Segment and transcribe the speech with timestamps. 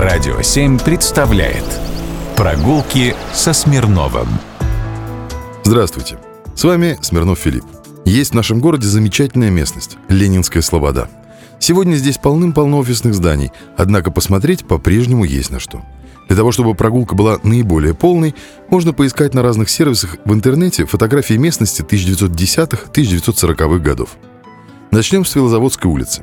[0.00, 1.62] Радио 7 представляет
[2.34, 4.28] Прогулки со Смирновым
[5.62, 6.18] Здравствуйте,
[6.54, 7.66] с вами Смирнов Филипп.
[8.06, 11.10] Есть в нашем городе замечательная местность– Ленинская Слобода.
[11.58, 15.82] Сегодня здесь полным-полно офисных зданий, однако посмотреть по-прежнему есть на что.
[16.28, 18.34] Для того, чтобы прогулка была наиболее полной,
[18.70, 24.16] можно поискать на разных сервисах в интернете фотографии местности 1910-1940-х годов.
[24.92, 26.22] Начнем с Велозаводской улицы.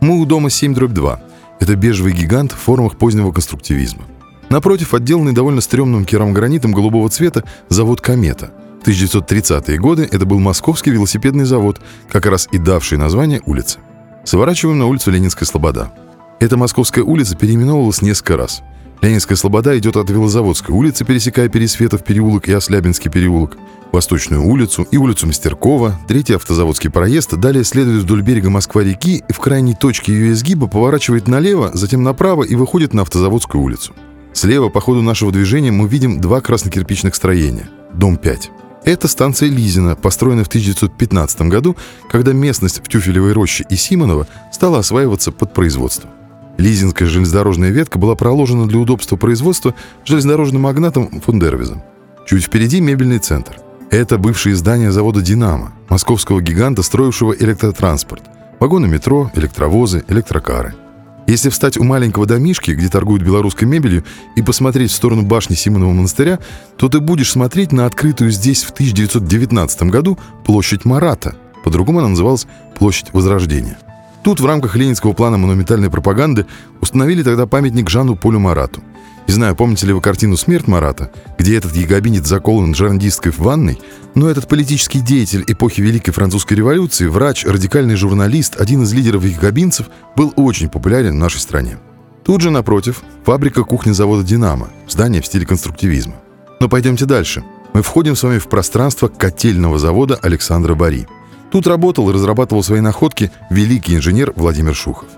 [0.00, 1.27] Мы у дома 7 дробь 2.
[1.60, 4.04] Это бежевый гигант в формах позднего конструктивизма.
[4.48, 8.50] Напротив, отделанный довольно стрёмным керамогранитом голубого цвета, завод «Комета».
[8.82, 13.80] В 1930-е годы это был московский велосипедный завод, как раз и давший название улице.
[14.24, 15.92] Сворачиваем на улицу Ленинская Слобода.
[16.40, 18.62] Эта московская улица переименовывалась несколько раз.
[19.00, 23.56] Ленинская Слобода идет от Велозаводской улицы, пересекая Пересветов переулок и Ослябинский переулок,
[23.92, 29.38] Восточную улицу и улицу Мастеркова, третий автозаводский проезд, далее следует вдоль берега Москва-реки и в
[29.38, 33.94] крайней точке ее изгиба поворачивает налево, затем направо и выходит на автозаводскую улицу.
[34.32, 37.70] Слева по ходу нашего движения мы видим два краснокирпичных строения.
[37.94, 38.50] Дом 5.
[38.84, 41.76] Это станция Лизина, построенная в 1915 году,
[42.10, 46.10] когда местность в Тюфелевой роще и Симонова стала осваиваться под производство.
[46.58, 51.82] Лизинская железнодорожная ветка была проложена для удобства производства железнодорожным магнатом Фундервизом.
[52.26, 53.56] Чуть впереди мебельный центр.
[53.90, 58.24] Это бывшее здание завода «Динамо», московского гиганта, строившего электротранспорт.
[58.60, 60.74] Вагоны метро, электровозы, электрокары–
[61.28, 64.02] если встать у маленького домишки, где торгуют белорусской мебелью,
[64.34, 66.38] и посмотреть в сторону башни Симонова монастыря,
[66.78, 71.36] то ты будешь смотреть на открытую здесь в 1919 году площадь Марата.
[71.64, 72.46] По-другому она называлась
[72.78, 73.76] площадь Возрождения.
[74.22, 76.46] Тут в рамках ленинского плана монументальной пропаганды
[76.80, 78.82] установили тогда памятник Жану Полю Марату–
[79.28, 83.78] не знаю, помните ли вы картину «Смерть Марата», где этот ягобинец заколан жерандисткой в ванной,
[84.14, 89.90] но этот политический деятель эпохи Великой Французской революции, врач, радикальный журналист, один из лидеров ягобинцев,
[90.16, 91.76] был очень популярен в нашей стране.
[92.24, 96.14] Тут же напротив фабрика кухни завода «Динамо», здание в стиле конструктивизма.
[96.58, 97.44] Но пойдемте дальше.
[97.74, 101.06] Мы входим с вами в пространство котельного завода Александра Бари.
[101.50, 105.08] Тут работал и разрабатывал свои находки великий инженер Владимир Шухов.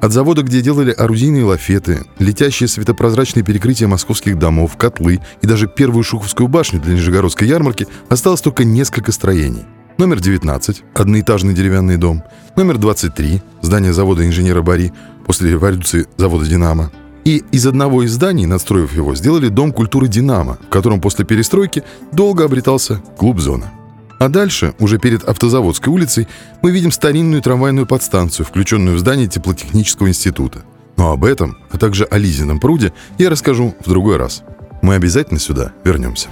[0.00, 6.04] От завода, где делали орудийные лафеты, летящие светопрозрачные перекрытия московских домов, котлы и даже первую
[6.04, 9.64] Шуховскую башню для Нижегородской ярмарки осталось только несколько строений.
[9.96, 12.22] Номер 19– одноэтажный деревянный дом.
[12.56, 14.92] Номер 23– здание завода инженера Бари
[15.24, 16.90] после революции завода «Динамо».
[17.24, 21.82] И из одного из зданий, надстроив его, сделали Дом культуры «Динамо», в котором после перестройки
[22.12, 23.72] долго обретался клуб «Зона».
[24.18, 26.26] А дальше, уже перед Автозаводской улицей,
[26.62, 30.62] мы видим старинную трамвайную подстанцию, включенную в здание теплотехнического института.
[30.96, 34.42] Но об этом, а также о Лизином пруде я расскажу в другой раз.
[34.82, 36.28] Мы обязательно сюда вернемся.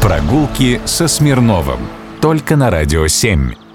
[0.00, 1.80] Прогулки со Смирновым.
[2.20, 3.67] Только на Радио 7.